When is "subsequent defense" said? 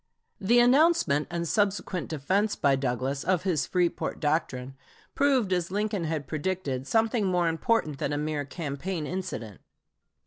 1.47-2.55